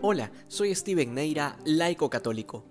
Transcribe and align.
Hola, 0.00 0.30
soy 0.46 0.72
Steven 0.76 1.12
Neira, 1.12 1.58
laico 1.64 2.08
católico. 2.08 2.64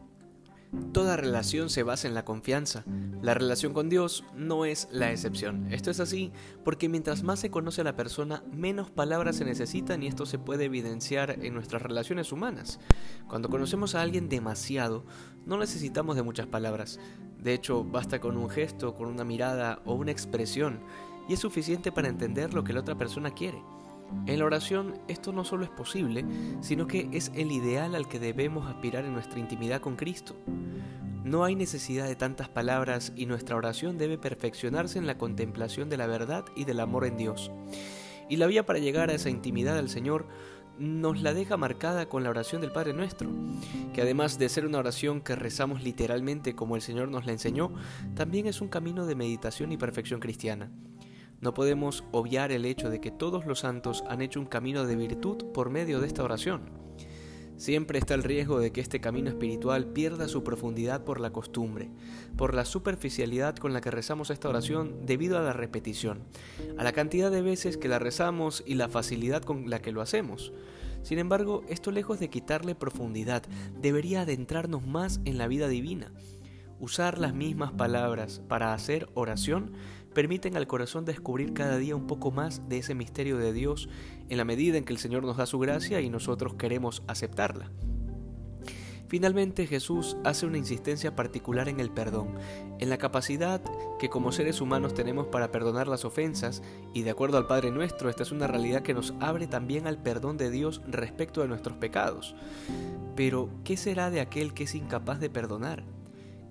Toda 0.93 1.17
relación 1.17 1.69
se 1.69 1.83
basa 1.83 2.07
en 2.07 2.13
la 2.13 2.23
confianza. 2.23 2.85
La 3.21 3.33
relación 3.33 3.73
con 3.73 3.89
Dios 3.89 4.23
no 4.33 4.63
es 4.63 4.87
la 4.93 5.11
excepción. 5.11 5.67
Esto 5.69 5.91
es 5.91 5.99
así 5.99 6.31
porque 6.63 6.87
mientras 6.87 7.23
más 7.23 7.41
se 7.41 7.51
conoce 7.51 7.81
a 7.81 7.83
la 7.83 7.97
persona, 7.97 8.45
menos 8.53 8.91
palabras 8.91 9.35
se 9.35 9.43
necesitan 9.43 10.03
y 10.03 10.07
esto 10.07 10.25
se 10.25 10.39
puede 10.39 10.63
evidenciar 10.65 11.43
en 11.43 11.53
nuestras 11.53 11.81
relaciones 11.81 12.31
humanas. 12.31 12.79
Cuando 13.27 13.49
conocemos 13.49 13.93
a 13.93 14.03
alguien 14.03 14.29
demasiado, 14.29 15.03
no 15.45 15.57
necesitamos 15.57 16.15
de 16.15 16.23
muchas 16.23 16.47
palabras. 16.47 16.97
De 17.43 17.53
hecho, 17.53 17.83
basta 17.83 18.21
con 18.21 18.37
un 18.37 18.49
gesto, 18.49 18.95
con 18.95 19.09
una 19.09 19.25
mirada 19.25 19.81
o 19.83 19.95
una 19.95 20.11
expresión 20.11 20.79
y 21.27 21.33
es 21.33 21.41
suficiente 21.41 21.91
para 21.91 22.07
entender 22.07 22.53
lo 22.53 22.63
que 22.63 22.71
la 22.71 22.79
otra 22.79 22.97
persona 22.97 23.31
quiere. 23.31 23.61
En 24.25 24.39
la 24.39 24.45
oración 24.45 24.99
esto 25.07 25.31
no 25.31 25.43
solo 25.43 25.63
es 25.63 25.69
posible, 25.69 26.25
sino 26.61 26.87
que 26.87 27.09
es 27.11 27.31
el 27.35 27.51
ideal 27.51 27.95
al 27.95 28.07
que 28.07 28.19
debemos 28.19 28.67
aspirar 28.67 29.05
en 29.05 29.13
nuestra 29.13 29.39
intimidad 29.39 29.81
con 29.81 29.95
Cristo. 29.95 30.35
No 31.23 31.43
hay 31.43 31.55
necesidad 31.55 32.07
de 32.07 32.15
tantas 32.15 32.47
palabras 32.47 33.11
y 33.15 33.25
nuestra 33.25 33.55
oración 33.55 33.97
debe 33.97 34.17
perfeccionarse 34.17 34.97
en 34.97 35.07
la 35.07 35.17
contemplación 35.17 35.89
de 35.89 35.97
la 35.97 36.07
verdad 36.07 36.45
y 36.55 36.63
del 36.63 36.79
amor 36.79 37.05
en 37.05 37.17
Dios. 37.17 37.51
Y 38.29 38.37
la 38.37 38.47
vía 38.47 38.65
para 38.65 38.79
llegar 38.79 39.09
a 39.09 39.13
esa 39.13 39.29
intimidad 39.29 39.77
al 39.77 39.89
Señor 39.89 40.27
nos 40.79 41.21
la 41.21 41.33
deja 41.33 41.57
marcada 41.57 42.07
con 42.07 42.23
la 42.23 42.29
oración 42.29 42.61
del 42.61 42.71
Padre 42.71 42.93
Nuestro, 42.93 43.29
que 43.93 44.01
además 44.01 44.37
de 44.37 44.49
ser 44.49 44.65
una 44.65 44.79
oración 44.79 45.21
que 45.21 45.35
rezamos 45.35 45.83
literalmente 45.83 46.55
como 46.55 46.75
el 46.75 46.81
Señor 46.81 47.09
nos 47.09 47.25
la 47.25 47.31
enseñó, 47.31 47.73
también 48.15 48.45
es 48.47 48.61
un 48.61 48.67
camino 48.67 49.05
de 49.05 49.15
meditación 49.15 49.71
y 49.71 49.77
perfección 49.77 50.19
cristiana. 50.19 50.71
No 51.39 51.53
podemos 51.53 52.03
obviar 52.11 52.51
el 52.51 52.65
hecho 52.65 52.89
de 52.89 52.99
que 52.99 53.11
todos 53.11 53.45
los 53.45 53.59
santos 53.59 54.03
han 54.07 54.21
hecho 54.21 54.39
un 54.39 54.47
camino 54.47 54.85
de 54.85 54.95
virtud 54.95 55.51
por 55.53 55.69
medio 55.69 55.99
de 55.99 56.07
esta 56.07 56.23
oración. 56.23 56.71
Siempre 57.57 57.97
está 57.97 58.13
el 58.13 58.23
riesgo 58.23 58.59
de 58.59 58.71
que 58.71 58.81
este 58.81 59.01
camino 59.01 59.29
espiritual 59.29 59.87
pierda 59.87 60.27
su 60.27 60.43
profundidad 60.43 61.03
por 61.03 61.19
la 61.19 61.31
costumbre, 61.31 61.89
por 62.37 62.53
la 62.53 62.65
superficialidad 62.65 63.55
con 63.55 63.73
la 63.73 63.81
que 63.81 63.89
rezamos 63.89 64.29
esta 64.29 64.49
oración 64.49 65.05
debido 65.07 65.37
a 65.39 65.41
la 65.41 65.53
repetición, 65.53 66.21
a 66.77 66.83
la 66.83 66.91
cantidad 66.91 67.31
de 67.31 67.41
veces 67.41 67.77
que 67.77 67.87
la 67.87 67.97
rezamos 67.97 68.63
y 68.65 68.75
la 68.75 68.89
facilidad 68.89 69.41
con 69.41 69.71
la 69.71 69.81
que 69.81 69.91
lo 69.91 70.01
hacemos. 70.01 70.53
Sin 71.01 71.17
embargo, 71.17 71.63
esto 71.67 71.91
lejos 71.91 72.19
de 72.19 72.29
quitarle 72.29 72.75
profundidad, 72.75 73.43
debería 73.79 74.21
adentrarnos 74.21 74.85
más 74.85 75.19
en 75.25 75.37
la 75.39 75.47
vida 75.47 75.67
divina. 75.67 76.11
Usar 76.79 77.17
las 77.17 77.33
mismas 77.33 77.71
palabras 77.71 78.41
para 78.47 78.73
hacer 78.73 79.09
oración 79.15 79.71
permiten 80.13 80.55
al 80.55 80.67
corazón 80.67 81.05
descubrir 81.05 81.53
cada 81.53 81.77
día 81.77 81.95
un 81.95 82.05
poco 82.05 82.29
más 82.29 82.69
de 82.69 82.77
ese 82.77 82.93
misterio 82.93 83.37
de 83.37 83.51
Dios 83.51 83.89
en 84.29 84.37
la 84.37 84.45
medida 84.45 84.77
en 84.77 84.83
que 84.83 84.93
el 84.93 84.99
Señor 84.99 85.23
nos 85.23 85.37
da 85.37 85.47
su 85.47 85.57
gracia 85.57 86.01
y 86.01 86.09
nosotros 86.09 86.53
queremos 86.53 87.01
aceptarla. 87.07 87.71
Finalmente 89.07 89.65
Jesús 89.65 90.17
hace 90.23 90.45
una 90.45 90.57
insistencia 90.57 91.15
particular 91.15 91.69
en 91.69 91.79
el 91.79 91.89
perdón, 91.89 92.35
en 92.77 92.89
la 92.89 92.97
capacidad 92.97 93.61
que 93.99 94.09
como 94.09 94.31
seres 94.31 94.59
humanos 94.59 94.93
tenemos 94.93 95.27
para 95.27 95.49
perdonar 95.49 95.87
las 95.87 96.03
ofensas, 96.03 96.61
y 96.93 97.03
de 97.03 97.11
acuerdo 97.11 97.37
al 97.37 97.47
Padre 97.47 97.71
nuestro, 97.71 98.09
esta 98.09 98.23
es 98.23 98.31
una 98.31 98.47
realidad 98.47 98.81
que 98.81 98.93
nos 98.93 99.13
abre 99.21 99.47
también 99.47 99.87
al 99.87 99.97
perdón 99.97 100.37
de 100.37 100.51
Dios 100.51 100.81
respecto 100.87 101.41
de 101.41 101.47
nuestros 101.47 101.77
pecados. 101.77 102.35
Pero, 103.15 103.49
¿qué 103.63 103.77
será 103.77 104.11
de 104.11 104.19
aquel 104.19 104.53
que 104.53 104.65
es 104.65 104.75
incapaz 104.75 105.19
de 105.19 105.29
perdonar? 105.29 105.83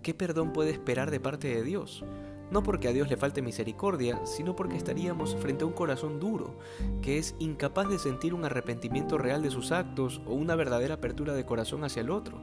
¿Qué 0.06 0.14
perdón 0.14 0.52
puede 0.52 0.70
esperar 0.70 1.10
de 1.10 1.18
parte 1.18 1.48
de 1.48 1.64
Dios? 1.64 2.04
no 2.52 2.62
porque 2.62 2.86
a 2.86 2.92
Dios 2.92 3.10
le 3.10 3.16
falte 3.16 3.42
misericordia, 3.42 4.24
sino 4.24 4.54
porque 4.54 4.76
estaríamos 4.76 5.34
frente 5.34 5.64
a 5.64 5.66
un 5.66 5.72
corazón 5.72 6.20
duro, 6.20 6.60
que 7.02 7.18
es 7.18 7.34
incapaz 7.40 7.88
de 7.88 7.98
sentir 7.98 8.32
un 8.32 8.44
arrepentimiento 8.44 9.18
real 9.18 9.42
de 9.42 9.50
sus 9.50 9.72
actos 9.72 10.22
o 10.24 10.34
una 10.34 10.54
verdadera 10.54 10.94
apertura 10.94 11.34
de 11.34 11.44
corazón 11.44 11.82
hacia 11.82 12.02
el 12.02 12.10
otro. 12.10 12.40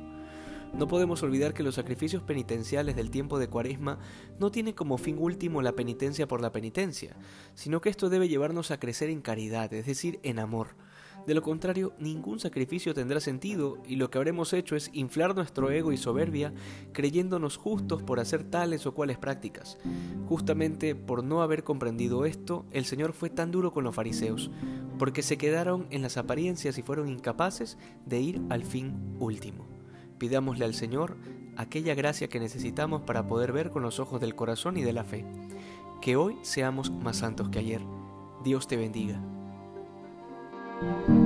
No 0.73 0.89
podemos 0.89 1.23
olvidar 1.23 1.53
que 1.53 1.63
los 1.63 1.75
sacrificios 1.75 2.21
penitenciales 2.21 2.97
del 2.97 3.11
tiempo 3.11 3.39
de 3.39 3.47
Cuaresma 3.47 3.97
no 4.39 4.51
tienen 4.51 4.73
como 4.73 4.97
fin 4.97 5.15
último 5.17 5.61
la 5.61 5.71
penitencia 5.71 6.27
por 6.27 6.41
la 6.41 6.51
penitencia, 6.51 7.15
sino 7.55 7.79
que 7.79 7.87
esto 7.87 8.09
debe 8.09 8.27
llevarnos 8.27 8.71
a 8.71 8.79
crecer 8.81 9.09
en 9.09 9.21
caridad, 9.21 9.73
es 9.73 9.85
decir, 9.85 10.19
en 10.23 10.39
amor. 10.39 10.75
De 11.25 11.33
lo 11.33 11.41
contrario, 11.41 11.93
ningún 11.99 12.39
sacrificio 12.39 12.93
tendrá 12.93 13.21
sentido 13.21 13.77
y 13.87 13.95
lo 13.95 14.09
que 14.09 14.17
habremos 14.17 14.51
hecho 14.51 14.75
es 14.75 14.89
inflar 14.93 15.35
nuestro 15.35 15.71
ego 15.71 15.93
y 15.93 15.97
soberbia 15.97 16.53
creyéndonos 16.91 17.55
justos 17.55 18.03
por 18.03 18.19
hacer 18.19 18.43
tales 18.43 18.85
o 18.85 18.93
cuales 18.93 19.17
prácticas. 19.17 19.77
Justamente 20.27 20.95
por 20.95 21.23
no 21.23 21.41
haber 21.41 21.63
comprendido 21.63 22.25
esto, 22.25 22.65
el 22.71 22.83
Señor 22.83 23.13
fue 23.13 23.29
tan 23.29 23.51
duro 23.51 23.71
con 23.71 23.85
los 23.85 23.95
fariseos, 23.95 24.51
porque 24.99 25.21
se 25.21 25.37
quedaron 25.37 25.87
en 25.91 26.01
las 26.01 26.17
apariencias 26.17 26.77
y 26.77 26.81
fueron 26.81 27.07
incapaces 27.07 27.77
de 28.05 28.19
ir 28.19 28.41
al 28.49 28.65
fin 28.65 29.15
último. 29.19 29.65
Pidámosle 30.17 30.65
al 30.65 30.73
Señor 30.73 31.15
aquella 31.55 31.95
gracia 31.95 32.27
que 32.27 32.39
necesitamos 32.39 33.01
para 33.01 33.27
poder 33.27 33.53
ver 33.53 33.69
con 33.69 33.81
los 33.83 33.99
ojos 33.99 34.19
del 34.19 34.35
corazón 34.35 34.77
y 34.77 34.81
de 34.81 34.93
la 34.93 35.03
fe. 35.03 35.25
Que 36.01 36.17
hoy 36.17 36.35
seamos 36.41 36.91
más 36.91 37.17
santos 37.17 37.49
que 37.49 37.59
ayer. 37.59 37.81
Dios 38.43 38.67
te 38.67 38.75
bendiga. 38.75 39.21
Thank 40.83 41.07
you 41.07 41.22